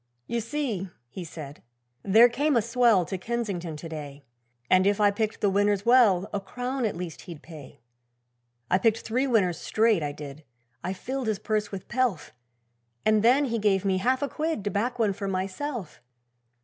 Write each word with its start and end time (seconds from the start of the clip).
'You 0.25 0.41
see,' 0.41 0.89
he 1.11 1.23
said, 1.23 1.61
'there 2.01 2.27
came 2.29 2.55
a 2.57 2.61
swell 2.63 3.05
To 3.05 3.19
Kensington 3.19 3.77
to 3.77 3.87
day, 3.87 4.23
And 4.67 4.87
if 4.87 4.99
I 4.99 5.11
picked 5.11 5.41
the 5.41 5.49
winners 5.51 5.85
well, 5.85 6.27
A 6.33 6.39
crown 6.39 6.85
at 6.85 6.95
least 6.97 7.21
he'd 7.29 7.43
pay. 7.43 7.81
'I 8.71 8.79
picked 8.79 9.01
three 9.01 9.27
winners 9.27 9.59
straight, 9.59 10.01
I 10.01 10.11
did, 10.11 10.43
I 10.83 10.93
filled 10.93 11.27
his 11.27 11.37
purse 11.37 11.71
with 11.71 11.87
pelf, 11.87 12.33
And 13.05 13.21
then 13.21 13.45
he 13.45 13.59
gave 13.59 13.85
me 13.85 13.97
half 13.99 14.23
a 14.23 14.27
quid, 14.27 14.63
To 14.63 14.71
back 14.71 14.97
one 14.97 15.13
for 15.13 15.27
myself. 15.27 16.01